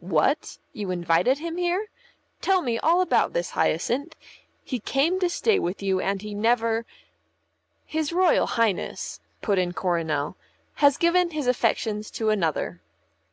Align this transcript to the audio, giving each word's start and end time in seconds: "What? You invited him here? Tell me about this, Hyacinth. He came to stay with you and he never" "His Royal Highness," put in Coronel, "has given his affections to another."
"What? 0.00 0.58
You 0.72 0.90
invited 0.90 1.38
him 1.38 1.58
here? 1.58 1.90
Tell 2.40 2.60
me 2.60 2.76
about 2.82 3.34
this, 3.34 3.50
Hyacinth. 3.50 4.16
He 4.64 4.80
came 4.80 5.20
to 5.20 5.30
stay 5.30 5.60
with 5.60 5.80
you 5.80 6.00
and 6.00 6.22
he 6.22 6.34
never" 6.34 6.84
"His 7.96 8.12
Royal 8.12 8.46
Highness," 8.48 9.20
put 9.42 9.60
in 9.60 9.72
Coronel, 9.74 10.36
"has 10.82 10.96
given 10.96 11.30
his 11.30 11.46
affections 11.46 12.10
to 12.18 12.30
another." 12.30 12.80